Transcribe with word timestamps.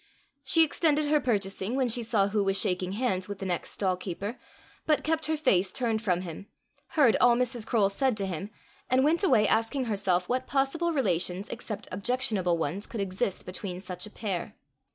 She 0.43 0.63
extended 0.63 1.05
her 1.09 1.19
purchasing 1.19 1.75
when 1.75 1.87
she 1.87 2.01
saw 2.01 2.29
who 2.29 2.43
was 2.43 2.59
shaking 2.59 2.93
hands 2.93 3.29
with 3.29 3.37
the 3.37 3.45
next 3.45 3.69
stall 3.73 3.95
keeper, 3.95 4.39
but 4.87 5.03
kept 5.03 5.27
her 5.27 5.37
face 5.37 5.71
turned 5.71 6.01
from 6.01 6.21
him, 6.21 6.47
heard 6.93 7.15
all 7.21 7.35
Mrs. 7.35 7.67
Croale 7.67 7.89
said 7.91 8.17
to 8.17 8.25
him, 8.25 8.49
and 8.89 9.03
went 9.03 9.23
away 9.23 9.47
asking 9.47 9.85
herself 9.85 10.27
what 10.27 10.47
possible 10.47 10.91
relations 10.91 11.49
except 11.49 11.87
objectionable 11.91 12.57
ones 12.57 12.87
could 12.87 12.99
exist 12.99 13.45
between 13.45 13.79
such 13.79 14.07
a 14.07 14.09
pair. 14.09 14.55